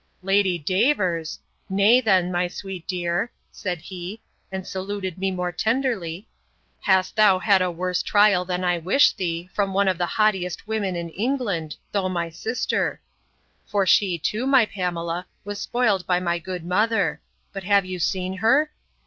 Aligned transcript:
—Lady 0.23 0.57
Davers! 0.57 1.37
Nay, 1.69 2.01
then, 2.01 2.31
my 2.31 2.47
sweet 2.47 2.87
dear, 2.87 3.31
said 3.51 3.77
he, 3.81 4.19
and 4.51 4.65
saluted 4.65 5.19
me 5.19 5.29
more 5.29 5.51
tenderly, 5.51 6.27
hast 6.79 7.15
thou 7.15 7.37
had 7.37 7.61
a 7.61 7.69
worse 7.69 8.01
trial 8.01 8.43
than 8.43 8.63
I 8.63 8.79
wish 8.79 9.13
thee, 9.13 9.47
from 9.53 9.75
one 9.75 9.87
of 9.87 9.99
the 9.99 10.07
haughtiest 10.07 10.67
women 10.67 10.95
in 10.95 11.09
England, 11.09 11.75
though 11.91 12.09
my 12.09 12.31
sister!—For, 12.31 13.85
she 13.85 14.17
too, 14.17 14.47
my 14.47 14.65
Pamela, 14.65 15.27
was 15.45 15.61
spoiled 15.61 16.07
by 16.07 16.19
my 16.19 16.39
good 16.39 16.65
mother!—But 16.65 17.63
have 17.65 17.85
you 17.85 17.99
seen 17.99 18.37
her? 18.37 18.71